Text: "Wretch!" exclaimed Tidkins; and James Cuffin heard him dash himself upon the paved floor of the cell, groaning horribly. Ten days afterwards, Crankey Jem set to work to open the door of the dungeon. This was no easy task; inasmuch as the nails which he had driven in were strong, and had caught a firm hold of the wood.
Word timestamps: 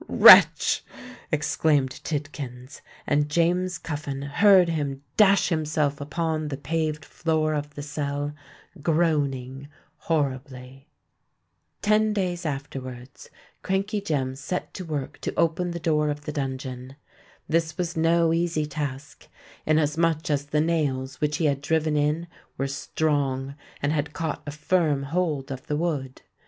"Wretch!" 0.07 0.83
exclaimed 1.31 1.91
Tidkins; 2.03 2.81
and 3.05 3.29
James 3.29 3.77
Cuffin 3.77 4.23
heard 4.23 4.67
him 4.69 5.03
dash 5.15 5.49
himself 5.49 6.01
upon 6.01 6.47
the 6.47 6.57
paved 6.57 7.05
floor 7.05 7.53
of 7.53 7.75
the 7.75 7.83
cell, 7.83 8.33
groaning 8.81 9.67
horribly. 9.97 10.89
Ten 11.83 12.13
days 12.13 12.47
afterwards, 12.47 13.29
Crankey 13.61 14.01
Jem 14.01 14.33
set 14.33 14.73
to 14.73 14.83
work 14.83 15.19
to 15.21 15.35
open 15.37 15.69
the 15.69 15.79
door 15.79 16.09
of 16.09 16.21
the 16.21 16.31
dungeon. 16.31 16.95
This 17.47 17.77
was 17.77 17.95
no 17.95 18.33
easy 18.33 18.65
task; 18.65 19.27
inasmuch 19.67 20.31
as 20.31 20.47
the 20.47 20.61
nails 20.61 21.21
which 21.21 21.37
he 21.37 21.45
had 21.45 21.61
driven 21.61 21.95
in 21.95 22.25
were 22.57 22.65
strong, 22.65 23.53
and 23.83 23.93
had 23.93 24.13
caught 24.13 24.41
a 24.47 24.51
firm 24.51 25.03
hold 25.03 25.51
of 25.51 25.67
the 25.67 25.77
wood. 25.77 26.23